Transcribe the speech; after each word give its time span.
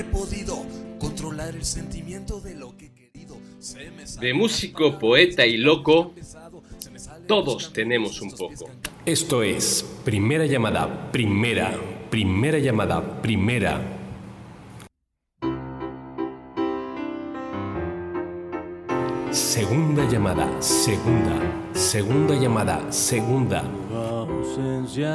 he 0.00 0.04
podido 0.04 0.56
controlar 0.98 1.54
el 1.54 1.64
sentimiento 1.64 2.40
de 2.40 2.54
lo 2.54 2.74
que 2.76 2.86
he 2.86 2.92
querido. 2.92 3.36
De 4.18 4.32
músico, 4.32 4.98
poeta 4.98 5.44
y 5.44 5.58
loco, 5.58 6.14
todos 7.26 7.70
tenemos 7.74 8.22
un 8.22 8.30
poco. 8.30 8.70
Esto 9.04 9.42
es 9.42 9.84
Primera 10.02 10.46
Llamada, 10.46 11.12
Primera, 11.12 11.74
Primera 12.08 12.58
Llamada, 12.58 13.20
Primera. 13.20 13.98
Segunda 19.30 20.08
llamada, 20.08 20.62
segunda, 20.62 21.38
segunda 21.74 22.34
llamada, 22.34 22.90
segunda. 22.90 23.62
ausencia, 23.92 25.14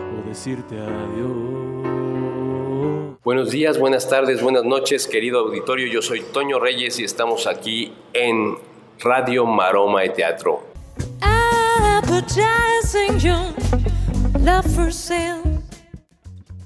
decirte 0.25 0.79
adiós. 0.79 1.61
Buenos 3.23 3.51
días, 3.51 3.77
buenas 3.77 4.09
tardes, 4.09 4.41
buenas 4.41 4.65
noches, 4.65 5.07
querido 5.07 5.39
auditorio. 5.39 5.87
Yo 5.87 6.01
soy 6.01 6.21
Toño 6.21 6.59
Reyes 6.59 6.99
y 6.99 7.03
estamos 7.03 7.45
aquí 7.47 7.93
en 8.13 8.57
Radio 8.99 9.45
Maroma 9.45 10.01
de 10.01 10.09
Teatro. 10.09 10.63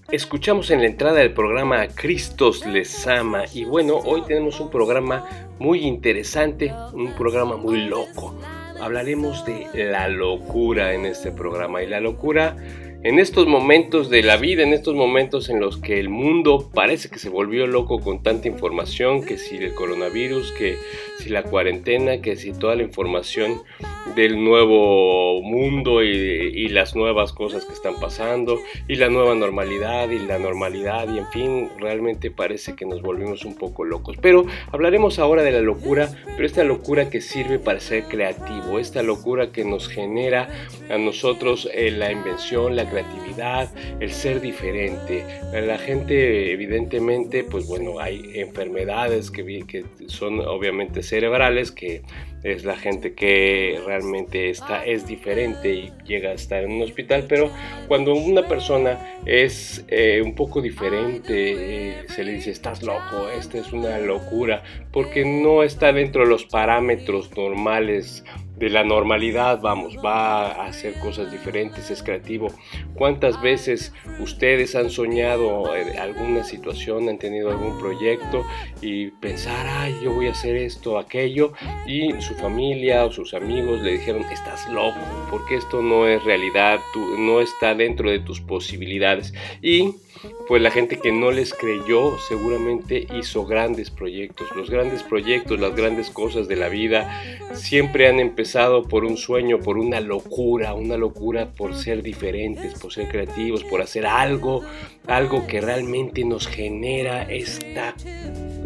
Escuchamos 0.10 0.72
en 0.72 0.80
la 0.80 0.86
entrada 0.86 1.20
del 1.20 1.34
programa 1.34 1.82
a 1.82 1.88
Cristos 1.88 2.66
les 2.66 3.06
ama 3.06 3.44
y 3.54 3.66
bueno, 3.66 3.98
hoy 3.98 4.22
tenemos 4.22 4.60
un 4.60 4.70
programa 4.70 5.26
muy 5.60 5.80
interesante, 5.80 6.74
un 6.94 7.14
programa 7.16 7.58
muy 7.58 7.82
loco. 7.88 8.34
Hablaremos 8.80 9.46
de 9.46 9.68
la 9.74 10.08
locura 10.08 10.94
en 10.94 11.06
este 11.06 11.32
programa 11.32 11.84
y 11.84 11.88
la 11.88 12.00
locura 12.00 12.56
en 13.06 13.20
estos 13.20 13.46
momentos 13.46 14.10
de 14.10 14.24
la 14.24 14.36
vida, 14.36 14.64
en 14.64 14.74
estos 14.74 14.96
momentos 14.96 15.50
en 15.50 15.60
los 15.60 15.78
que 15.78 16.00
el 16.00 16.10
mundo 16.10 16.72
parece 16.74 17.08
que 17.08 17.20
se 17.20 17.30
volvió 17.30 17.68
loco 17.68 18.00
con 18.00 18.24
tanta 18.24 18.48
información, 18.48 19.24
que 19.24 19.38
si 19.38 19.58
el 19.58 19.76
coronavirus, 19.76 20.52
que 20.54 20.80
si 21.20 21.30
la 21.30 21.44
cuarentena, 21.44 22.20
que 22.22 22.36
si 22.36 22.52
toda 22.52 22.74
la 22.74 22.82
información 22.82 23.62
del 24.16 24.44
nuevo 24.44 25.40
mundo 25.44 26.02
y, 26.04 26.08
y 26.08 26.68
las 26.70 26.96
nuevas 26.96 27.32
cosas 27.32 27.66
que 27.66 27.74
están 27.74 28.00
pasando 28.00 28.60
y 28.88 28.96
la 28.96 29.10
nueva 29.10 29.36
normalidad 29.36 30.10
y 30.10 30.18
la 30.18 30.40
normalidad 30.40 31.08
y 31.14 31.20
en 31.20 31.28
fin, 31.28 31.70
realmente 31.78 32.32
parece 32.32 32.76
que 32.76 32.88
nos 32.88 33.04
volvimos 33.04 33.46
un 33.46 33.56
poco 33.56 33.84
locos. 33.84 34.18
Pero 34.20 34.48
hablaremos 34.72 35.20
ahora 35.20 35.44
de 35.44 35.52
la 35.52 35.62
locura, 35.62 36.10
pero 36.26 36.44
esta 36.48 36.64
locura 36.64 37.12
que 37.12 37.22
sirve 37.22 37.60
para 37.60 37.80
ser 37.80 38.06
creativo, 38.06 38.80
esta 38.80 39.04
locura 39.04 39.52
que 39.52 39.64
nos 39.64 39.90
genera 39.90 40.50
a 40.90 40.98
nosotros 40.98 41.70
eh, 41.72 41.92
la 41.92 42.12
invención, 42.12 42.76
la 42.76 42.95
creatividad, 42.96 43.70
el 44.00 44.12
ser 44.12 44.42
diferente. 44.42 45.26
La 45.54 45.78
gente 45.78 46.52
evidentemente, 46.52 47.44
pues 47.44 47.68
bueno, 47.68 48.00
hay 48.00 48.32
enfermedades 48.36 49.32
que, 49.32 49.66
que 49.68 49.86
son 50.08 50.40
obviamente 50.40 51.04
cerebrales, 51.04 51.72
que 51.72 52.02
es 52.46 52.64
la 52.64 52.76
gente 52.76 53.16
que 53.16 53.82
realmente 53.88 54.52
está, 54.52 54.86
es 54.86 55.08
diferente 55.08 55.74
y 55.74 55.92
llega 56.06 56.30
a 56.30 56.34
estar 56.34 56.64
en 56.64 56.74
un 56.74 56.84
hospital, 56.84 57.26
pero 57.28 57.50
cuando 57.88 58.14
una 58.14 58.48
persona 58.48 59.00
es 59.26 59.84
eh, 59.88 60.22
un 60.24 60.36
poco 60.36 60.62
diferente, 60.62 61.32
eh, 61.32 62.06
se 62.08 62.24
le 62.24 62.34
dice, 62.34 62.52
estás 62.52 62.84
loco, 62.84 63.30
esta 63.36 63.58
es 63.58 63.74
una 63.74 63.98
locura, 63.98 64.64
porque 64.92 65.26
no 65.26 65.64
está 65.64 65.92
dentro 65.92 66.22
de 66.22 66.30
los 66.30 66.46
parámetros 66.46 67.36
normales 67.36 68.24
de 68.58 68.70
la 68.70 68.84
normalidad, 68.84 69.60
vamos, 69.62 69.98
va 70.04 70.52
a 70.52 70.68
hacer 70.68 70.94
cosas 71.00 71.32
diferentes, 71.32 71.92
es 71.92 72.02
creativo. 72.02 72.48
¿Cuántas 72.94 73.42
veces 73.42 73.94
ustedes 74.20 74.76
han 74.76 74.90
soñado 74.90 75.76
eh, 75.76 75.98
alguna 75.98 76.44
situación, 76.44 77.10
han 77.10 77.18
tenido 77.18 77.50
algún 77.50 77.78
proyecto 77.78 78.46
y 78.82 79.08
pensar, 79.08 79.66
ay, 79.68 79.96
yo 80.04 80.14
voy 80.14 80.28
a 80.28 80.32
hacer 80.32 80.56
esto, 80.56 80.98
aquello, 80.98 81.52
y 81.86 82.14
su 82.22 82.35
familia 82.36 83.06
o 83.06 83.12
sus 83.12 83.34
amigos 83.34 83.82
le 83.82 83.94
dijeron, 83.94 84.24
estás 84.32 84.70
loco, 84.70 85.00
porque 85.30 85.56
esto 85.56 85.82
no 85.82 86.08
es 86.08 86.24
realidad, 86.24 86.80
tú, 86.94 87.18
no 87.18 87.42
está 87.42 87.76
dentro 87.76 88.10
de 88.10 88.20
tus 88.20 88.42
posibilidades. 88.42 89.34
Y 89.62 89.96
pues 90.48 90.62
la 90.62 90.72
gente 90.72 91.00
que 91.00 91.12
no 91.12 91.32
les 91.32 91.54
creyó 91.54 92.18
seguramente 92.28 93.08
hizo 93.18 93.46
grandes 93.46 93.90
proyectos. 93.90 94.48
Los 94.56 94.70
grandes 94.70 95.04
proyectos, 95.04 95.60
las 95.60 95.76
grandes 95.76 96.10
cosas 96.10 96.48
de 96.48 96.56
la 96.56 96.70
vida 96.70 97.22
siempre 97.54 98.08
han 98.08 98.20
empezado 98.20 98.84
por 98.84 99.06
un 99.06 99.18
sueño, 99.18 99.60
por 99.60 99.78
una 99.78 100.00
locura, 100.00 100.74
una 100.74 100.98
locura 100.98 101.52
por 101.52 101.76
ser 101.76 102.04
diferentes, 102.04 102.80
por 102.80 102.94
ser 102.94 103.08
creativos, 103.08 103.64
por 103.64 103.82
hacer 103.82 104.06
algo, 104.06 104.62
algo 105.08 105.48
que 105.48 105.62
realmente 105.62 106.24
nos 106.24 106.48
genera 106.48 107.24
esta 107.24 107.96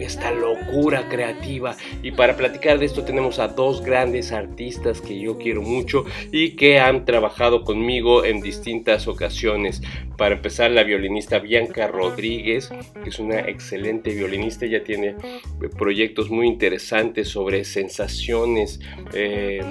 esta 0.01 0.31
locura 0.31 1.07
creativa. 1.09 1.75
Y 2.03 2.11
para 2.11 2.35
platicar 2.35 2.79
de 2.79 2.85
esto 2.85 3.03
tenemos 3.03 3.39
a 3.39 3.49
dos 3.49 3.81
grandes 3.81 4.31
artistas 4.31 5.01
que 5.01 5.19
yo 5.19 5.37
quiero 5.37 5.61
mucho 5.61 6.05
y 6.31 6.55
que 6.55 6.79
han 6.79 7.05
trabajado 7.05 7.63
conmigo 7.63 8.25
en 8.25 8.41
distintas 8.41 9.07
ocasiones. 9.07 9.81
Para 10.19 10.35
empezar, 10.35 10.69
la 10.71 10.83
violinista 10.83 11.39
Bianca 11.39 11.87
Rodríguez, 11.87 12.69
que 13.01 13.09
es 13.09 13.19
una 13.19 13.39
excelente 13.39 14.13
violinista, 14.13 14.65
ella 14.65 14.83
tiene 14.83 15.15
eh, 15.61 15.69
proyectos 15.77 16.29
muy 16.29 16.45
interesantes 16.45 17.29
sobre 17.29 17.63
sensaciones 17.63 18.81
eh, 19.13 19.61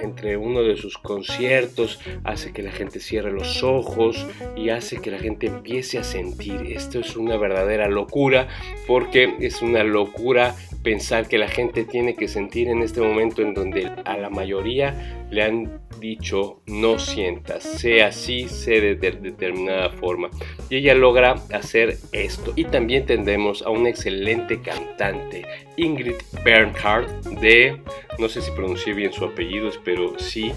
entre 0.00 0.36
uno 0.36 0.62
de 0.62 0.76
sus 0.76 0.98
conciertos, 0.98 1.98
hace 2.22 2.52
que 2.52 2.62
la 2.62 2.70
gente 2.70 3.00
cierre 3.00 3.32
los 3.32 3.64
ojos 3.64 4.24
y 4.56 4.68
hace 4.68 5.00
que 5.00 5.10
la 5.10 5.18
gente 5.18 5.48
empiece 5.48 5.98
a 5.98 6.04
sentir. 6.04 6.62
Esto 6.68 7.00
es 7.00 7.16
una 7.16 7.36
verdadera 7.36 7.88
locura 7.88 8.46
porque 8.86 9.34
es 9.40 9.62
una 9.62 9.82
locura 9.82 10.54
pensar 10.84 11.26
que 11.26 11.38
la 11.38 11.48
gente 11.48 11.84
tiene 11.84 12.14
que 12.14 12.28
sentir 12.28 12.68
en 12.68 12.82
este 12.82 13.00
momento 13.00 13.42
en 13.42 13.52
donde 13.52 13.90
a 14.04 14.16
la 14.16 14.30
mayoría 14.30 15.21
le 15.32 15.42
han 15.42 15.80
dicho 15.98 16.62
no 16.66 16.98
sientas, 16.98 17.62
sé 17.64 18.02
así, 18.02 18.46
de, 18.66 18.94
de- 18.96 19.12
determinada 19.12 19.88
forma. 19.90 20.28
Y 20.68 20.76
ella 20.76 20.94
logra 20.94 21.36
hacer 21.52 21.96
esto. 22.12 22.52
Y 22.54 22.64
también 22.64 23.06
tendremos 23.06 23.62
a 23.62 23.70
una 23.70 23.88
excelente 23.88 24.60
cantante, 24.60 25.44
Ingrid 25.76 26.16
Bernhardt, 26.44 27.08
de, 27.40 27.80
no 28.18 28.28
sé 28.28 28.42
si 28.42 28.50
pronuncié 28.52 28.92
bien 28.94 29.12
su 29.12 29.24
apellido, 29.24 29.70
pero 29.84 30.18
sí, 30.18 30.52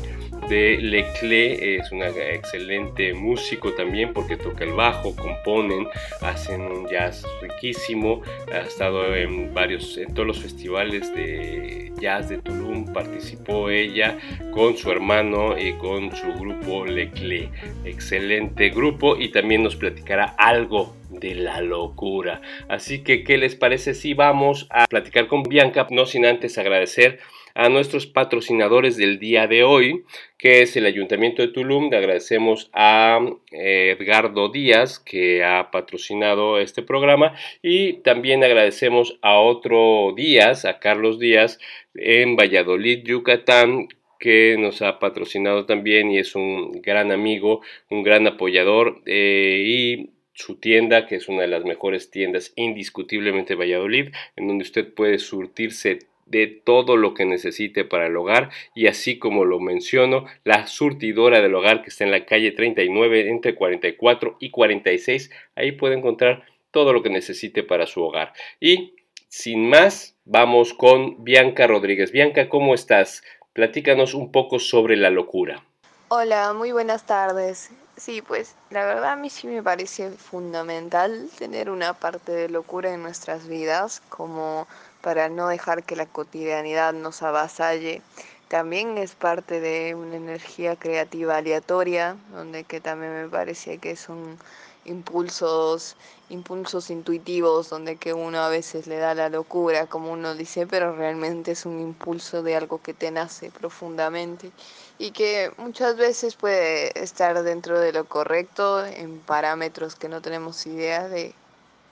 de 0.50 0.77
Leclerc, 0.77 1.59
es 1.62 1.92
una 1.92 2.09
excelente 2.09 3.13
músico 3.13 3.74
también 3.74 4.13
porque 4.13 4.38
toca 4.38 4.63
el 4.63 4.74
bajo, 4.74 5.15
componen, 5.15 5.88
hacen 6.21 6.62
un 6.62 6.88
jazz 6.88 7.25
riquísimo, 7.42 8.21
ha 8.51 8.59
estado 8.59 9.15
en 9.15 9.53
varios, 9.53 9.97
en 9.97 10.13
todos 10.13 10.27
los 10.27 10.39
festivales 10.39 11.13
de 11.15 11.92
jazz 12.00 12.30
de 12.30 12.38
Tulum, 12.38 12.94
participó 12.94 13.69
ella 13.69 14.18
con 14.51 14.77
su 14.77 14.92
hermano 14.92 15.57
y 15.57 15.74
con 15.74 16.15
su 16.15 16.33
grupo 16.33 16.86
Leclerc, 16.86 17.50
excelente 17.86 18.69
grupo 18.69 19.18
y 19.18 19.30
también 19.30 19.63
nos 19.63 19.75
platicará 19.75 20.36
algo 20.38 20.95
de 21.09 21.36
la 21.36 21.62
locura. 21.62 22.41
Así 22.68 23.03
que, 23.03 23.24
¿qué 23.24 23.38
les 23.38 23.56
parece 23.56 23.94
si 23.94 24.13
vamos 24.13 24.68
a 24.69 24.86
platicar 24.88 25.27
con 25.27 25.44
Bianca? 25.44 25.88
No 25.89 26.06
sin 26.06 26.25
antes 26.25 26.57
agradecer 26.57 27.19
a 27.55 27.69
nuestros 27.69 28.05
patrocinadores 28.05 28.97
del 28.97 29.17
día 29.17 29.47
de 29.47 29.63
hoy, 29.63 30.03
que 30.37 30.61
es 30.61 30.75
el 30.75 30.85
Ayuntamiento 30.85 31.41
de 31.41 31.47
Tulum. 31.47 31.89
Le 31.89 31.97
agradecemos 31.97 32.69
a 32.73 33.19
eh, 33.51 33.95
Edgardo 33.97 34.49
Díaz, 34.49 34.99
que 34.99 35.43
ha 35.43 35.71
patrocinado 35.71 36.59
este 36.59 36.83
programa, 36.83 37.33
y 37.63 37.93
también 38.03 38.43
agradecemos 38.43 39.17
a 39.21 39.39
otro 39.39 40.13
Díaz, 40.15 40.65
a 40.65 40.79
Carlos 40.79 41.17
Díaz, 41.17 41.57
en 41.95 42.35
Valladolid, 42.35 43.03
Yucatán, 43.05 43.87
que 44.19 44.57
nos 44.59 44.81
ha 44.81 44.99
patrocinado 44.99 45.65
también 45.65 46.11
y 46.11 46.19
es 46.19 46.35
un 46.35 46.81
gran 46.81 47.11
amigo, 47.11 47.61
un 47.89 48.03
gran 48.03 48.27
apoyador 48.27 49.01
eh, 49.05 49.63
y 49.65 50.09
su 50.33 50.57
tienda, 50.57 51.05
que 51.05 51.15
es 51.15 51.29
una 51.29 51.43
de 51.43 51.47
las 51.47 51.63
mejores 51.63 52.11
tiendas 52.11 52.51
indiscutiblemente 52.55 53.55
Valladolid, 53.55 54.09
en 54.35 54.47
donde 54.47 54.63
usted 54.63 54.93
puede 54.93 55.17
surtirse 55.19 55.99
de 56.25 56.48
todo 56.48 56.98
lo 56.98 57.13
que 57.13 57.25
necesite 57.25 57.86
para 57.86 58.07
el 58.07 58.18
hogar 58.18 58.50
y 58.74 58.88
así 58.88 59.19
como 59.19 59.45
lo 59.45 59.60
menciono, 59.60 60.25
la 60.44 60.68
surtidora 60.68 61.42
del 61.42 61.56
hogar 61.56 61.81
que 61.81 61.89
está 61.89 62.04
en 62.04 62.12
la 62.12 62.25
calle 62.25 62.51
39 62.51 63.30
entre 63.30 63.56
44 63.56 64.38
y 64.39 64.50
46, 64.50 65.31
ahí 65.56 65.72
puede 65.74 65.95
encontrar 65.95 66.45
todo 66.72 66.94
lo 66.94 67.04
que 67.04 67.10
necesite 67.10 67.63
para 67.63 67.86
su 67.86 68.04
hogar. 68.04 68.33
Y 68.60 68.95
sin 69.27 69.69
más, 69.69 70.16
vamos 70.25 70.74
con 70.74 71.24
Bianca 71.24 71.68
Rodríguez. 71.68 72.12
Bianca, 72.12 72.50
¿cómo 72.50 72.74
estás? 72.74 73.24
Platícanos 73.54 74.13
un 74.13 74.31
poco 74.31 74.60
sobre 74.60 74.98
la 74.98 75.10
locura. 75.10 75.63
Hola, 76.10 76.54
muy 76.54 76.72
buenas 76.72 77.06
tardes. 77.06 77.72
Sí, 77.98 78.22
pues 78.22 78.56
la 78.72 78.86
verdad 78.86 79.13
a 79.13 79.16
mí 79.16 79.30
sí 79.30 79.48
me 79.48 79.63
parece 79.63 80.12
fundamental 80.12 81.30
tener 81.38 81.69
una 81.69 81.94
parte 81.94 82.33
de 82.33 82.50
locura 82.50 82.94
en 82.94 83.01
nuestras 83.01 83.48
vidas, 83.48 84.01
como 84.10 84.68
para 85.05 85.29
no 85.29 85.49
dejar 85.49 85.83
que 85.83 85.95
la 85.95 86.07
cotidianidad 86.07 86.91
nos 86.91 87.21
avasalle. 87.21 88.01
También 88.47 88.97
es 88.97 89.13
parte 89.13 89.59
de 89.59 89.93
una 89.93 90.15
energía 90.15 90.77
creativa 90.77 91.37
aleatoria, 91.37 92.17
donde 92.31 92.63
que 92.63 92.81
también 92.81 93.13
me 93.13 93.29
parece 93.29 93.77
que 93.77 93.97
son 93.97 94.39
impulsos, 94.83 95.95
impulsos 96.29 96.89
intuitivos, 96.89 97.69
donde 97.69 97.97
que 97.97 98.13
uno 98.13 98.39
a 98.39 98.49
veces 98.49 98.87
le 98.87 98.97
da 98.97 99.13
la 99.13 99.29
locura, 99.29 99.85
como 99.85 100.11
uno 100.11 100.33
dice, 100.33 100.65
pero 100.65 100.95
realmente 100.95 101.51
es 101.51 101.67
un 101.67 101.79
impulso 101.79 102.41
de 102.41 102.55
algo 102.55 102.81
que 102.81 102.95
te 102.95 103.11
nace 103.11 103.51
profundamente 103.51 104.49
y 104.97 105.11
que 105.11 105.51
muchas 105.57 105.97
veces 105.97 106.35
puede 106.35 106.99
estar 106.99 107.43
dentro 107.43 107.79
de 107.79 107.93
lo 107.93 108.05
correcto 108.05 108.83
en 108.83 109.19
parámetros 109.19 109.93
que 109.95 110.09
no 110.09 110.23
tenemos 110.23 110.65
idea 110.65 111.07
de 111.07 111.35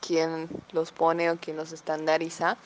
quién 0.01 0.50
los 0.71 0.92
pone 0.92 1.30
o 1.30 1.38
quién 1.38 1.57
los 1.57 1.74
estandariza 1.74 2.57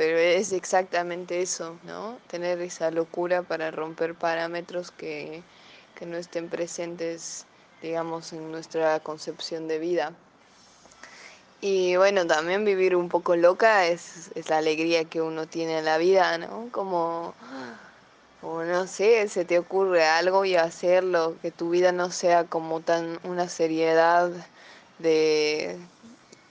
pero 0.00 0.16
es 0.16 0.52
exactamente 0.52 1.42
eso, 1.42 1.76
¿no? 1.84 2.16
Tener 2.26 2.58
esa 2.62 2.90
locura 2.90 3.42
para 3.42 3.70
romper 3.70 4.14
parámetros 4.14 4.90
que, 4.90 5.42
que 5.94 6.06
no 6.06 6.16
estén 6.16 6.48
presentes, 6.48 7.44
digamos, 7.82 8.32
en 8.32 8.50
nuestra 8.50 8.98
concepción 9.00 9.68
de 9.68 9.78
vida. 9.78 10.14
Y 11.60 11.96
bueno, 11.96 12.26
también 12.26 12.64
vivir 12.64 12.96
un 12.96 13.10
poco 13.10 13.36
loca 13.36 13.88
es, 13.88 14.30
es 14.34 14.48
la 14.48 14.56
alegría 14.56 15.04
que 15.04 15.20
uno 15.20 15.46
tiene 15.46 15.80
en 15.80 15.84
la 15.84 15.98
vida, 15.98 16.38
¿no? 16.38 16.70
Como, 16.72 17.34
como, 18.40 18.64
no 18.64 18.86
sé, 18.86 19.28
se 19.28 19.44
te 19.44 19.58
ocurre 19.58 20.06
algo 20.06 20.46
y 20.46 20.56
hacerlo, 20.56 21.36
que 21.42 21.50
tu 21.50 21.68
vida 21.68 21.92
no 21.92 22.10
sea 22.10 22.44
como 22.44 22.80
tan 22.80 23.20
una 23.22 23.50
seriedad 23.50 24.30
de 24.98 25.76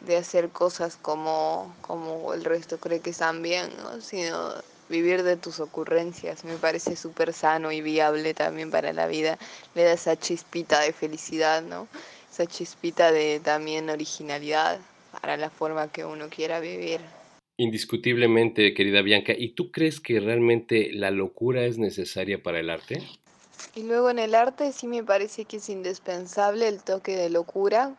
de 0.01 0.17
hacer 0.17 0.49
cosas 0.49 0.95
como, 0.95 1.75
como 1.81 2.33
el 2.33 2.43
resto 2.43 2.79
cree 2.79 3.01
que 3.01 3.09
están 3.09 3.41
bien, 3.41 3.69
¿no? 3.83 4.01
sino 4.01 4.53
vivir 4.89 5.23
de 5.23 5.37
tus 5.37 5.59
ocurrencias. 5.59 6.43
Me 6.43 6.55
parece 6.55 6.95
súper 6.95 7.33
sano 7.33 7.71
y 7.71 7.81
viable 7.81 8.33
también 8.33 8.71
para 8.71 8.91
la 8.91 9.07
vida. 9.07 9.37
Le 9.75 9.83
da 9.83 9.93
esa 9.93 10.17
chispita 10.17 10.81
de 10.81 10.93
felicidad, 10.93 11.61
¿no? 11.61 11.87
Esa 12.31 12.45
chispita 12.45 13.11
de 13.11 13.39
también 13.39 13.89
originalidad 13.89 14.79
para 15.21 15.37
la 15.37 15.49
forma 15.49 15.91
que 15.91 16.05
uno 16.05 16.29
quiera 16.29 16.59
vivir. 16.59 17.01
Indiscutiblemente, 17.57 18.73
querida 18.73 19.01
Bianca, 19.01 19.33
¿y 19.37 19.49
tú 19.49 19.69
crees 19.71 19.99
que 19.99 20.19
realmente 20.19 20.91
la 20.93 21.11
locura 21.11 21.65
es 21.65 21.77
necesaria 21.77 22.41
para 22.41 22.59
el 22.59 22.69
arte? 22.69 23.03
Y 23.75 23.83
luego 23.83 24.09
en 24.09 24.19
el 24.19 24.33
arte 24.33 24.71
sí 24.71 24.87
me 24.87 25.03
parece 25.03 25.45
que 25.45 25.57
es 25.57 25.69
indispensable 25.69 26.67
el 26.67 26.81
toque 26.81 27.15
de 27.15 27.29
locura, 27.29 27.95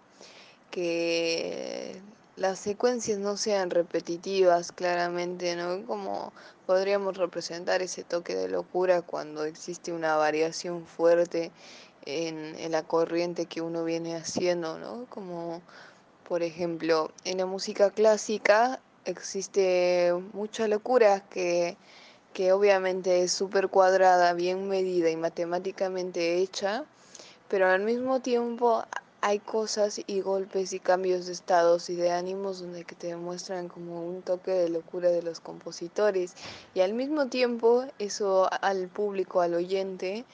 que 0.71 2.01
las 2.37 2.59
secuencias 2.59 3.19
no 3.19 3.37
sean 3.37 3.71
repetitivas 3.71 4.73
claramente, 4.73 5.57
¿no? 5.57 5.85
Como 5.87 6.33
podríamos 6.67 7.17
representar 7.17 7.83
ese 7.83 8.05
toque 8.05 8.35
de 8.35 8.49
locura 8.49 9.03
cuando 9.03 9.45
existe 9.45 9.93
una 9.93 10.17
variación 10.17 10.87
fuerte 10.87 11.53
en, 12.07 12.55
en 12.59 12.73
la 12.73 12.83
corriente 12.83 13.47
que 13.47 13.61
uno 13.61 13.85
viene 13.85 14.17
haciendo, 14.17 14.79
¿no? 14.79 15.07
Como 15.11 15.61
por 16.29 16.43
ejemplo 16.43 17.11
en 17.25 17.39
la 17.39 17.47
música 17.47 17.91
clásica 17.91 18.81
existe 19.05 20.15
mucha 20.33 20.69
locura 20.69 21.21
que, 21.29 21.77
que 22.33 22.53
obviamente 22.53 23.23
es 23.23 23.33
súper 23.33 23.69
cuadrada, 23.69 24.33
bien 24.33 24.69
medida 24.69 25.11
y 25.11 25.17
matemáticamente 25.17 26.39
hecha, 26.39 26.85
pero 27.49 27.69
al 27.69 27.83
mismo 27.83 28.21
tiempo 28.21 28.85
hay 29.23 29.39
cosas 29.39 30.01
y 30.07 30.21
golpes 30.21 30.73
y 30.73 30.81
cambios 30.81 31.27
de 31.27 31.33
estados 31.33 31.91
y 31.91 31.97
de 31.97 32.11
ánimos 32.11 32.61
donde 32.61 32.85
que 32.85 32.95
te 32.95 33.09
demuestran 33.09 33.69
como 33.69 34.07
un 34.07 34.23
toque 34.23 34.51
de 34.51 34.69
locura 34.71 35.11
de 35.11 35.23
los 35.23 35.41
compositores 35.41 36.35
y 36.75 36.81
al 36.81 36.95
mismo 36.95 37.27
tiempo 37.27 37.85
eso 37.99 38.49
al 38.63 38.89
público, 38.89 39.41
al 39.41 39.55
oyente, 39.55 40.25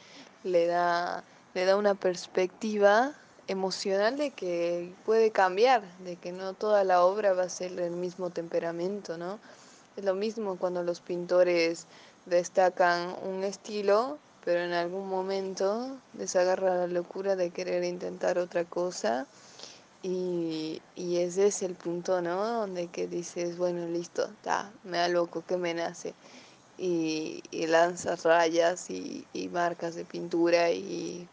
le 0.45 0.67
da, 0.67 1.25
le 1.55 1.65
da 1.65 1.77
una 1.77 1.95
perspectiva 1.95 3.13
emocional 3.49 4.17
de 4.17 4.31
que 4.31 4.93
puede 5.05 5.31
cambiar, 5.31 5.83
de 5.99 6.17
que 6.17 6.33
no 6.33 6.55
toda 6.55 6.85
la 6.85 7.05
obra 7.05 7.33
va 7.33 7.45
a 7.45 7.49
ser 7.49 7.79
el 7.79 7.93
mismo 7.93 8.31
temperamento, 8.31 9.19
¿no? 9.19 9.39
Es 9.97 10.05
lo 10.05 10.15
mismo 10.15 10.57
cuando 10.59 10.83
los 10.83 11.01
pintores 11.01 11.87
destacan 12.27 13.17
un 13.25 13.45
estilo, 13.45 14.19
pero 14.47 14.61
en 14.61 14.73
algún 14.73 15.09
momento 15.09 15.99
les 16.17 16.37
agarra 16.37 16.77
la 16.77 16.87
locura 16.87 17.35
de 17.35 17.51
querer 17.51 17.83
intentar 17.83 18.39
otra 18.39 18.65
cosa 18.65 19.27
y, 20.05 20.81
y 20.95 21.17
ese 21.17 21.49
es 21.49 21.63
el 21.63 21.75
punto, 21.75 22.23
¿no? 22.23 22.47
Donde 22.47 22.87
que 22.87 23.09
dices, 23.09 23.59
bueno, 23.59 23.89
listo, 23.89 24.31
ya, 24.45 24.71
me 24.85 24.99
da 24.99 25.09
loco, 25.09 25.43
que 25.45 25.57
me 25.57 25.75
nace. 25.75 26.15
Y, 26.79 27.43
y 27.51 27.67
lanzas 27.67 28.23
rayas 28.23 28.89
y, 28.89 29.27
y, 29.33 29.49
marcas 29.49 29.97
de 29.97 30.05
pintura 30.05 30.71
y, 30.71 31.27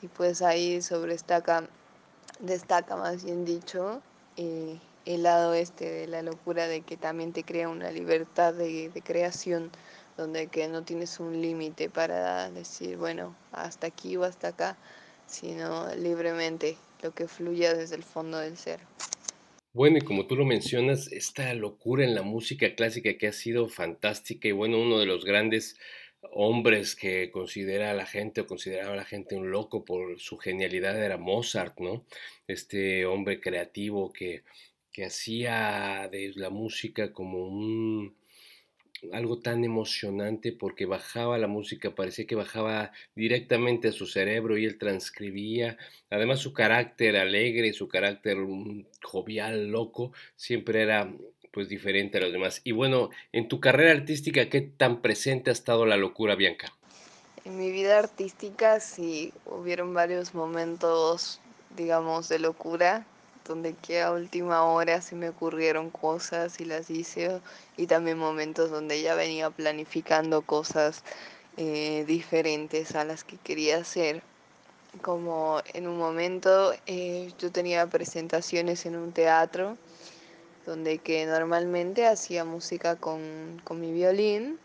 y 0.00 0.06
pues 0.06 0.40
ahí 0.40 0.80
sobrestaca, 0.82 1.64
destaca 2.38 2.94
más 2.94 3.24
bien 3.24 3.44
dicho, 3.44 4.00
eh, 4.36 4.78
el 5.04 5.24
lado 5.24 5.52
este 5.54 5.90
de 5.90 6.06
la 6.06 6.22
locura 6.22 6.68
de 6.68 6.82
que 6.82 6.96
también 6.96 7.32
te 7.32 7.42
crea 7.42 7.68
una 7.68 7.90
libertad 7.90 8.54
de, 8.54 8.88
de 8.90 9.02
creación 9.02 9.72
donde 10.22 10.46
que 10.46 10.68
no 10.68 10.84
tienes 10.84 11.20
un 11.20 11.42
límite 11.42 11.90
para 11.90 12.50
decir, 12.50 12.96
bueno, 12.96 13.36
hasta 13.50 13.88
aquí 13.88 14.16
o 14.16 14.24
hasta 14.24 14.48
acá, 14.48 14.78
sino 15.26 15.94
libremente 15.96 16.76
lo 17.02 17.10
que 17.10 17.26
fluya 17.26 17.74
desde 17.74 17.96
el 17.96 18.02
fondo 18.02 18.38
del 18.38 18.56
ser. 18.56 18.80
Bueno, 19.72 19.98
y 19.98 20.02
como 20.02 20.26
tú 20.26 20.36
lo 20.36 20.44
mencionas, 20.44 21.10
esta 21.10 21.52
locura 21.54 22.04
en 22.04 22.14
la 22.14 22.22
música 22.22 22.74
clásica 22.74 23.16
que 23.16 23.26
ha 23.26 23.32
sido 23.32 23.68
fantástica 23.68 24.48
y 24.48 24.52
bueno, 24.52 24.78
uno 24.80 24.98
de 24.98 25.06
los 25.06 25.24
grandes 25.24 25.76
hombres 26.30 26.94
que 26.94 27.30
considera 27.30 27.90
a 27.90 27.94
la 27.94 28.06
gente 28.06 28.42
o 28.42 28.46
consideraba 28.46 28.92
a 28.92 28.96
la 28.96 29.04
gente 29.04 29.34
un 29.34 29.50
loco 29.50 29.84
por 29.84 30.20
su 30.20 30.38
genialidad 30.38 31.02
era 31.02 31.18
Mozart, 31.18 31.80
¿no? 31.80 32.04
Este 32.46 33.06
hombre 33.06 33.40
creativo 33.40 34.12
que, 34.12 34.44
que 34.92 35.06
hacía 35.06 36.08
de 36.12 36.32
la 36.36 36.50
música 36.50 37.12
como 37.12 37.48
un, 37.48 38.14
algo 39.12 39.40
tan 39.40 39.64
emocionante 39.64 40.52
porque 40.52 40.86
bajaba 40.86 41.38
la 41.38 41.48
música, 41.48 41.94
parecía 41.94 42.26
que 42.26 42.34
bajaba 42.34 42.92
directamente 43.14 43.88
a 43.88 43.92
su 43.92 44.06
cerebro 44.06 44.56
y 44.58 44.64
él 44.64 44.78
transcribía. 44.78 45.76
Además 46.10 46.40
su 46.40 46.52
carácter 46.52 47.16
alegre, 47.16 47.72
su 47.72 47.88
carácter 47.88 48.36
mm, 48.38 48.86
jovial, 49.02 49.68
loco, 49.68 50.12
siempre 50.36 50.82
era 50.82 51.12
pues 51.50 51.68
diferente 51.68 52.18
a 52.18 52.20
los 52.22 52.32
demás. 52.32 52.60
Y 52.64 52.72
bueno, 52.72 53.10
en 53.32 53.48
tu 53.48 53.60
carrera 53.60 53.92
artística, 53.92 54.48
¿qué 54.48 54.60
tan 54.62 55.02
presente 55.02 55.50
ha 55.50 55.52
estado 55.52 55.84
la 55.84 55.96
locura, 55.96 56.34
Bianca? 56.34 56.72
En 57.44 57.58
mi 57.58 57.70
vida 57.70 57.98
artística 57.98 58.80
sí 58.80 59.32
hubieron 59.46 59.92
varios 59.92 60.34
momentos, 60.34 61.40
digamos, 61.76 62.28
de 62.28 62.38
locura 62.38 63.06
donde 63.46 63.74
que 63.74 64.02
a 64.02 64.12
última 64.12 64.64
hora 64.64 65.00
se 65.00 65.14
me 65.16 65.28
ocurrieron 65.28 65.90
cosas 65.90 66.60
y 66.60 66.64
las 66.64 66.90
hice, 66.90 67.40
y 67.76 67.86
también 67.86 68.18
momentos 68.18 68.70
donde 68.70 69.02
ya 69.02 69.14
venía 69.14 69.50
planificando 69.50 70.42
cosas 70.42 71.02
eh, 71.56 72.04
diferentes 72.06 72.94
a 72.94 73.04
las 73.04 73.24
que 73.24 73.36
quería 73.36 73.78
hacer. 73.78 74.22
Como 75.00 75.62
en 75.72 75.88
un 75.88 75.98
momento 75.98 76.74
eh, 76.86 77.32
yo 77.38 77.50
tenía 77.50 77.86
presentaciones 77.86 78.84
en 78.86 78.96
un 78.96 79.12
teatro 79.12 79.78
donde 80.66 80.98
que 80.98 81.26
normalmente 81.26 82.06
hacía 82.06 82.44
música 82.44 82.96
con, 82.96 83.60
con 83.64 83.80
mi 83.80 83.92
violín, 83.92 84.58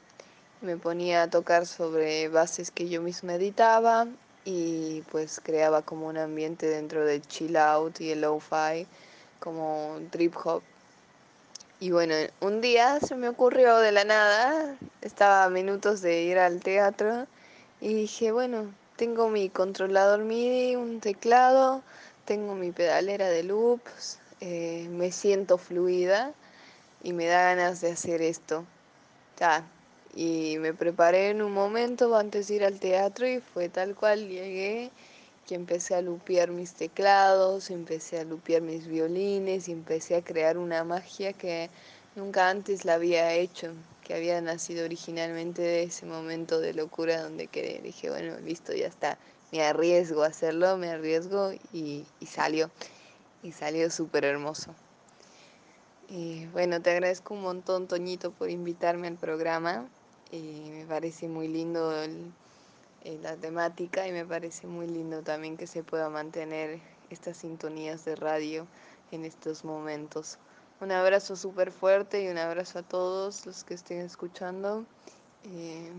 me 0.62 0.77
ponía 0.77 1.24
a 1.24 1.29
tocar 1.29 1.65
sobre 1.65 2.27
bases 2.29 2.72
que 2.72 2.89
yo 2.89 3.01
misma 3.01 3.36
editaba 3.36 4.07
y 4.49 5.03
pues 5.11 5.41
creaba 5.43 5.81
como 5.81 6.07
un 6.07 6.17
ambiente 6.17 6.67
dentro 6.67 7.05
del 7.05 7.21
chill 7.21 7.57
out 7.57 7.99
y 7.99 8.11
el 8.11 8.21
lo-fi, 8.21 8.87
como 9.41 9.99
trip 10.09 10.33
hop. 10.41 10.63
Y 11.81 11.91
bueno, 11.91 12.15
un 12.39 12.61
día 12.61 13.01
se 13.01 13.17
me 13.17 13.27
ocurrió 13.27 13.77
de 13.79 13.91
la 13.91 14.05
nada, 14.05 14.77
estaba 15.01 15.43
a 15.43 15.49
minutos 15.49 16.01
de 16.01 16.21
ir 16.21 16.39
al 16.39 16.61
teatro 16.61 17.27
y 17.81 17.93
dije, 17.93 18.31
bueno, 18.31 18.73
tengo 18.95 19.27
mi 19.27 19.49
controlador 19.49 20.21
MIDI, 20.21 20.77
un 20.77 21.01
teclado, 21.01 21.83
tengo 22.23 22.55
mi 22.55 22.71
pedalera 22.71 23.27
de 23.27 23.43
loops, 23.43 24.17
eh, 24.39 24.87
me 24.89 25.11
siento 25.11 25.57
fluida 25.57 26.31
y 27.03 27.11
me 27.11 27.25
da 27.25 27.53
ganas 27.53 27.81
de 27.81 27.91
hacer 27.91 28.21
esto. 28.21 28.63
Ya, 29.37 29.65
y 30.17 30.57
me 30.57 30.74
preparé 30.74 31.29
en 31.29 31.43
un 31.43 31.53
momento 31.53 32.15
antes 32.15 32.47
de 32.47 32.55
ir 32.55 32.65
al 32.65 32.79
teatro 32.79 33.27
y 33.27 33.39
fue 33.39 33.69
tal 33.69 33.93
cual 33.93 34.27
llegué 34.27 34.89
que 35.45 35.53
empecé 35.53 35.93
a 35.93 36.01
lupear 36.01 36.50
mis 36.50 36.74
teclados, 36.74 37.69
empecé 37.69 38.19
a 38.19 38.24
lupear 38.24 38.63
mis 38.63 38.88
violines 38.88 39.67
y 39.67 39.74
empecé 39.74 40.15
a 40.15 40.24
crear 40.24 40.57
una 40.57 40.83
magia 40.83 41.33
que 41.33 41.69
nunca 42.15 42.50
antes 42.50 42.83
la 42.83 42.95
había 42.95 43.31
hecho, 43.33 43.71
que 44.03 44.15
había 44.15 44.41
nacido 44.41 44.86
originalmente 44.86 45.62
de 45.62 45.83
ese 45.83 46.07
momento 46.07 46.59
de 46.59 46.74
locura 46.74 47.21
donde 47.21 47.45
que 47.45 47.79
dije, 47.83 48.09
bueno, 48.09 48.39
listo, 48.39 48.74
ya 48.74 48.88
está, 48.88 49.19
me 49.51 49.62
arriesgo 49.62 50.24
a 50.24 50.27
hacerlo, 50.27 50.77
me 50.77 50.89
arriesgo 50.89 51.53
y, 51.71 52.07
y 52.19 52.25
salió, 52.25 52.71
y 53.43 53.51
salió 53.51 53.91
súper 53.91 54.25
hermoso. 54.25 54.74
Y 56.09 56.47
bueno, 56.47 56.81
te 56.81 56.89
agradezco 56.89 57.36
un 57.36 57.43
montón, 57.43 57.88
Toñito, 57.88 58.31
por 58.31 58.50
invitarme 58.50 59.07
al 59.07 59.17
programa. 59.17 59.88
Y 60.31 60.69
me 60.72 60.86
parece 60.86 61.27
muy 61.27 61.48
lindo 61.48 61.93
la 63.22 63.36
temática 63.38 64.07
y 64.07 64.12
me 64.12 64.25
parece 64.25 64.67
muy 64.67 64.88
lindo 64.88 65.22
también 65.22 65.57
que 65.57 65.67
se 65.67 65.84
pueda 65.84 66.10
mantener 66.10 66.79
estas 67.10 67.38
sintonías 67.38 68.03
de 68.05 68.15
radio 68.15 68.67
en 69.12 69.25
estos 69.25 69.63
momentos. 69.63 70.38
Un 70.79 70.91
abrazo 70.91 71.36
súper 71.36 71.72
fuerte 71.72 72.24
y 72.24 72.27
un 72.27 72.38
abrazo 72.38 72.79
a 72.79 72.84
todos 72.84 73.46
los 73.46 73.63
que 73.63 73.74
estén 73.74 74.00
escuchando. 74.00 74.86
Eh, 75.46 75.89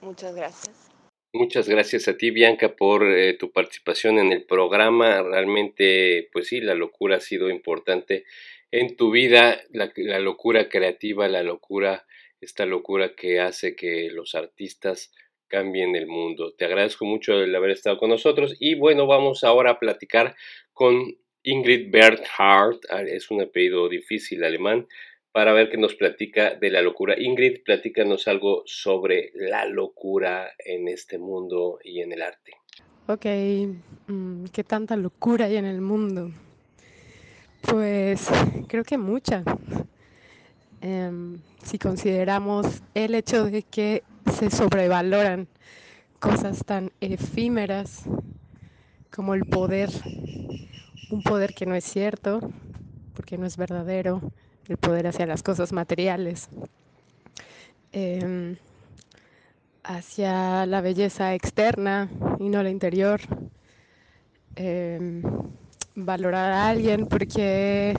muchas 0.00 0.34
gracias. 0.34 0.90
Muchas 1.32 1.68
gracias 1.68 2.08
a 2.08 2.16
ti, 2.16 2.30
Bianca, 2.30 2.74
por 2.74 3.04
eh, 3.04 3.34
tu 3.34 3.50
participación 3.50 4.18
en 4.18 4.32
el 4.32 4.44
programa. 4.44 5.22
Realmente, 5.22 6.28
pues 6.32 6.48
sí, 6.48 6.60
la 6.60 6.74
locura 6.74 7.16
ha 7.16 7.20
sido 7.20 7.50
importante 7.50 8.24
en 8.70 8.96
tu 8.96 9.10
vida, 9.10 9.60
la, 9.70 9.92
la 9.96 10.20
locura 10.20 10.68
creativa, 10.68 11.28
la 11.28 11.42
locura, 11.42 12.06
esta 12.40 12.66
locura 12.66 13.14
que 13.14 13.40
hace 13.40 13.74
que 13.76 14.10
los 14.10 14.34
artistas 14.34 15.12
cambien 15.48 15.96
el 15.96 16.06
mundo. 16.06 16.54
Te 16.54 16.64
agradezco 16.64 17.04
mucho 17.04 17.32
el 17.40 17.54
haber 17.54 17.70
estado 17.70 17.98
con 17.98 18.10
nosotros 18.10 18.56
y 18.58 18.74
bueno, 18.74 19.06
vamos 19.06 19.44
ahora 19.44 19.72
a 19.72 19.78
platicar 19.78 20.36
con 20.72 21.16
Ingrid 21.42 21.90
Berthardt, 21.90 22.84
ah, 22.90 23.02
es 23.02 23.30
un 23.30 23.40
apellido 23.40 23.88
difícil 23.88 24.44
alemán, 24.44 24.86
para 25.32 25.52
ver 25.52 25.70
qué 25.70 25.76
nos 25.76 25.94
platica 25.94 26.54
de 26.54 26.70
la 26.70 26.82
locura. 26.82 27.14
Ingrid, 27.18 27.62
platícanos 27.64 28.28
algo 28.28 28.62
sobre 28.66 29.30
la 29.34 29.64
locura 29.66 30.52
en 30.58 30.88
este 30.88 31.18
mundo 31.18 31.78
y 31.82 32.00
en 32.00 32.12
el 32.12 32.22
arte. 32.22 32.52
Ok, 33.06 33.24
mm, 34.08 34.46
¿qué 34.52 34.64
tanta 34.64 34.96
locura 34.96 35.46
hay 35.46 35.56
en 35.56 35.64
el 35.64 35.80
mundo? 35.80 36.30
Pues 37.62 38.28
creo 38.68 38.84
que 38.84 38.98
mucha. 38.98 39.44
Em, 40.80 41.40
si 41.64 41.76
consideramos 41.76 42.82
el 42.94 43.16
hecho 43.16 43.44
de 43.44 43.64
que 43.64 44.04
se 44.32 44.48
sobrevaloran 44.48 45.48
cosas 46.20 46.64
tan 46.64 46.92
efímeras 47.00 48.04
como 49.10 49.34
el 49.34 49.44
poder, 49.44 49.90
un 51.10 51.22
poder 51.22 51.52
que 51.52 51.66
no 51.66 51.74
es 51.74 51.84
cierto, 51.84 52.40
porque 53.12 53.38
no 53.38 53.46
es 53.46 53.56
verdadero, 53.56 54.20
el 54.68 54.76
poder 54.76 55.08
hacia 55.08 55.26
las 55.26 55.42
cosas 55.42 55.72
materiales, 55.72 56.48
em, 57.90 58.56
hacia 59.82 60.64
la 60.66 60.80
belleza 60.80 61.34
externa 61.34 62.08
y 62.38 62.50
no 62.50 62.62
la 62.62 62.70
interior, 62.70 63.20
em, 64.54 65.22
valorar 65.96 66.52
a 66.52 66.68
alguien 66.68 67.06
porque 67.06 67.96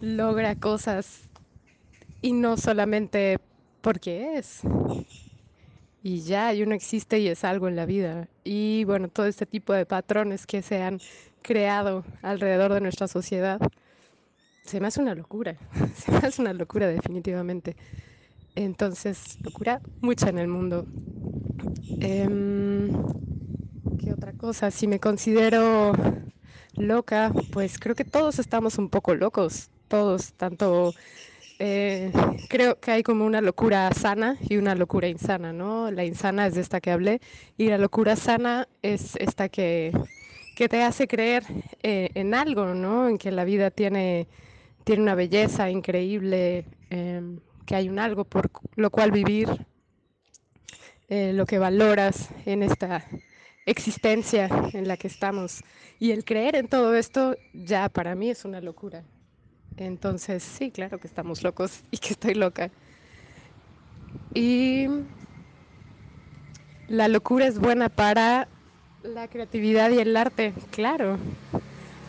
logra 0.00 0.54
cosas 0.54 1.28
y 2.22 2.32
no 2.32 2.56
solamente 2.56 3.38
porque 3.82 4.38
es. 4.38 4.62
Y 6.02 6.22
ya, 6.22 6.52
y 6.52 6.62
uno 6.62 6.74
existe 6.74 7.20
y 7.20 7.28
es 7.28 7.44
algo 7.44 7.68
en 7.68 7.76
la 7.76 7.86
vida. 7.86 8.28
Y 8.44 8.84
bueno, 8.84 9.08
todo 9.08 9.26
este 9.26 9.46
tipo 9.46 9.72
de 9.72 9.86
patrones 9.86 10.46
que 10.46 10.62
se 10.62 10.82
han 10.82 11.00
creado 11.42 12.04
alrededor 12.22 12.72
de 12.72 12.80
nuestra 12.80 13.06
sociedad, 13.06 13.60
se 14.64 14.80
me 14.80 14.86
hace 14.88 15.00
una 15.00 15.14
locura, 15.14 15.56
se 15.94 16.10
me 16.12 16.18
hace 16.18 16.40
una 16.42 16.52
locura 16.52 16.88
definitivamente. 16.88 17.76
Entonces, 18.54 19.38
locura 19.44 19.82
mucha 20.00 20.28
en 20.30 20.38
el 20.38 20.48
mundo. 20.48 20.86
Em, 22.00 22.90
¿Qué 23.98 24.12
otra 24.12 24.32
cosa? 24.32 24.70
Si 24.70 24.86
me 24.86 24.98
considero 24.98 25.92
loca, 26.76 27.32
pues 27.50 27.78
creo 27.78 27.94
que 27.94 28.04
todos 28.04 28.38
estamos 28.38 28.78
un 28.78 28.88
poco 28.88 29.14
locos, 29.14 29.70
todos, 29.88 30.32
tanto 30.34 30.94
eh, 31.64 32.10
creo 32.48 32.80
que 32.80 32.90
hay 32.90 33.02
como 33.04 33.24
una 33.24 33.40
locura 33.40 33.88
sana 33.92 34.36
y 34.48 34.56
una 34.56 34.74
locura 34.74 35.06
insana, 35.06 35.52
¿no? 35.52 35.92
La 35.92 36.04
insana 36.04 36.48
es 36.48 36.56
de 36.56 36.60
esta 36.60 36.80
que 36.80 36.90
hablé 36.90 37.20
y 37.56 37.68
la 37.68 37.78
locura 37.78 38.16
sana 38.16 38.66
es 38.82 39.14
esta 39.14 39.48
que, 39.48 39.92
que 40.56 40.68
te 40.68 40.82
hace 40.82 41.06
creer 41.06 41.44
eh, 41.84 42.10
en 42.14 42.34
algo, 42.34 42.74
¿no? 42.74 43.08
En 43.08 43.16
que 43.16 43.30
la 43.30 43.44
vida 43.44 43.70
tiene, 43.70 44.26
tiene 44.82 45.02
una 45.02 45.14
belleza 45.14 45.70
increíble, 45.70 46.66
em, 46.90 47.38
que 47.64 47.76
hay 47.76 47.88
un 47.88 48.00
algo 48.00 48.24
por 48.24 48.50
lo 48.74 48.90
cual 48.90 49.12
vivir, 49.12 49.48
eh, 51.08 51.32
lo 51.32 51.46
que 51.46 51.60
valoras 51.60 52.30
en 52.44 52.64
esta 52.64 53.06
existencia 53.66 54.48
en 54.72 54.88
la 54.88 54.96
que 54.96 55.06
estamos. 55.06 55.62
Y 56.00 56.10
el 56.10 56.24
creer 56.24 56.56
en 56.56 56.66
todo 56.66 56.96
esto 56.96 57.36
ya 57.52 57.88
para 57.88 58.16
mí 58.16 58.30
es 58.30 58.44
una 58.44 58.60
locura. 58.60 59.04
Entonces, 59.76 60.42
sí, 60.42 60.70
claro 60.70 60.98
que 60.98 61.08
estamos 61.08 61.42
locos 61.42 61.84
y 61.90 61.98
que 61.98 62.10
estoy 62.10 62.34
loca. 62.34 62.70
Y 64.34 64.86
la 66.88 67.08
locura 67.08 67.46
es 67.46 67.58
buena 67.58 67.88
para 67.88 68.48
la 69.02 69.28
creatividad 69.28 69.90
y 69.90 69.98
el 69.98 70.16
arte, 70.16 70.54
claro. 70.70 71.18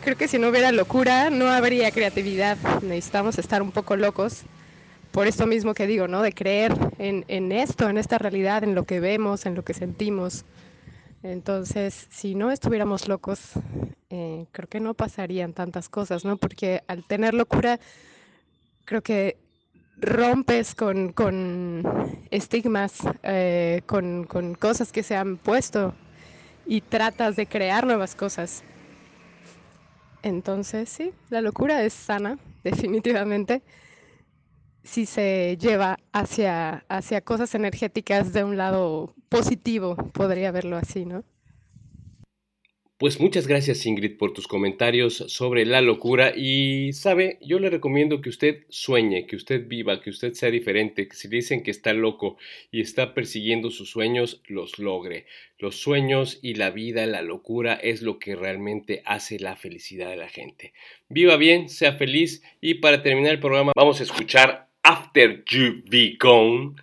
Creo 0.00 0.16
que 0.16 0.28
si 0.28 0.38
no 0.38 0.48
hubiera 0.48 0.70
locura, 0.72 1.30
no 1.30 1.48
habría 1.48 1.90
creatividad. 1.90 2.58
Necesitamos 2.82 3.38
estar 3.38 3.62
un 3.62 3.72
poco 3.72 3.96
locos. 3.96 4.42
Por 5.12 5.26
esto 5.26 5.46
mismo 5.46 5.74
que 5.74 5.86
digo, 5.86 6.08
¿no? 6.08 6.22
De 6.22 6.32
creer 6.32 6.74
en, 6.98 7.24
en 7.28 7.52
esto, 7.52 7.88
en 7.88 7.96
esta 7.96 8.18
realidad, 8.18 8.64
en 8.64 8.74
lo 8.74 8.84
que 8.84 9.00
vemos, 9.00 9.46
en 9.46 9.54
lo 9.54 9.62
que 9.64 9.72
sentimos. 9.72 10.44
Entonces, 11.24 12.06
si 12.10 12.34
no 12.34 12.50
estuviéramos 12.50 13.08
locos, 13.08 13.52
eh, 14.10 14.44
creo 14.52 14.68
que 14.68 14.78
no 14.78 14.92
pasarían 14.92 15.54
tantas 15.54 15.88
cosas, 15.88 16.26
¿no? 16.26 16.36
Porque 16.36 16.82
al 16.86 17.02
tener 17.06 17.32
locura, 17.32 17.80
creo 18.84 19.02
que 19.02 19.38
rompes 19.96 20.74
con, 20.74 21.12
con 21.12 21.82
estigmas, 22.30 22.98
eh, 23.22 23.80
con, 23.86 24.24
con 24.24 24.54
cosas 24.54 24.92
que 24.92 25.02
se 25.02 25.16
han 25.16 25.38
puesto 25.38 25.94
y 26.66 26.82
tratas 26.82 27.36
de 27.36 27.46
crear 27.46 27.86
nuevas 27.86 28.14
cosas. 28.14 28.62
Entonces, 30.22 30.90
sí, 30.90 31.12
la 31.30 31.40
locura 31.40 31.82
es 31.84 31.94
sana, 31.94 32.38
definitivamente, 32.64 33.62
si 34.84 35.06
se 35.06 35.56
lleva 35.60 35.98
hacia, 36.12 36.84
hacia 36.88 37.22
cosas 37.22 37.54
energéticas 37.54 38.32
de 38.32 38.44
un 38.44 38.56
lado 38.56 39.14
positivo, 39.28 39.96
podría 40.12 40.52
verlo 40.52 40.76
así, 40.76 41.04
¿no? 41.06 41.24
Pues 42.96 43.18
muchas 43.18 43.48
gracias 43.48 43.84
Ingrid 43.86 44.16
por 44.16 44.32
tus 44.32 44.46
comentarios 44.46 45.16
sobre 45.16 45.66
la 45.66 45.80
locura 45.80 46.32
y 46.36 46.92
sabe, 46.92 47.38
yo 47.42 47.58
le 47.58 47.68
recomiendo 47.68 48.20
que 48.20 48.28
usted 48.28 48.64
sueñe, 48.68 49.26
que 49.26 49.34
usted 49.34 49.66
viva, 49.66 50.00
que 50.00 50.10
usted 50.10 50.32
sea 50.34 50.50
diferente, 50.50 51.08
que 51.08 51.16
si 51.16 51.26
dicen 51.26 51.64
que 51.64 51.72
está 51.72 51.92
loco 51.92 52.36
y 52.70 52.80
está 52.80 53.12
persiguiendo 53.12 53.72
sus 53.72 53.90
sueños, 53.90 54.42
los 54.46 54.78
logre. 54.78 55.26
Los 55.58 55.76
sueños 55.76 56.38
y 56.40 56.54
la 56.54 56.70
vida, 56.70 57.04
la 57.06 57.20
locura 57.20 57.74
es 57.74 58.00
lo 58.00 58.20
que 58.20 58.36
realmente 58.36 59.02
hace 59.04 59.40
la 59.40 59.56
felicidad 59.56 60.08
de 60.08 60.16
la 60.16 60.28
gente. 60.28 60.72
Viva 61.08 61.36
bien, 61.36 61.68
sea 61.68 61.94
feliz 61.94 62.42
y 62.60 62.74
para 62.74 63.02
terminar 63.02 63.32
el 63.32 63.40
programa 63.40 63.72
vamos 63.74 64.00
a 64.00 64.04
escuchar 64.04 64.68
After 64.84 65.42
You 65.46 65.82
Be 65.86 66.18
Gone 66.20 66.74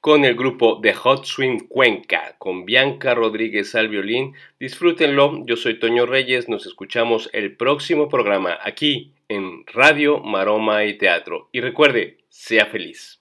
con 0.00 0.24
el 0.24 0.36
grupo 0.36 0.80
The 0.80 0.94
Hot 0.94 1.24
Swing 1.24 1.66
Cuenca, 1.68 2.36
con 2.38 2.64
Bianca 2.64 3.14
Rodríguez 3.14 3.74
al 3.74 3.88
violín. 3.88 4.34
Disfrútenlo, 4.60 5.44
yo 5.44 5.56
soy 5.56 5.80
Toño 5.80 6.06
Reyes, 6.06 6.48
nos 6.48 6.66
escuchamos 6.66 7.28
el 7.32 7.56
próximo 7.56 8.08
programa 8.08 8.56
aquí 8.62 9.12
en 9.28 9.66
Radio 9.66 10.20
Maroma 10.20 10.84
y 10.84 10.96
Teatro. 10.98 11.48
Y 11.50 11.60
recuerde, 11.60 12.18
sea 12.28 12.66
feliz. 12.66 13.17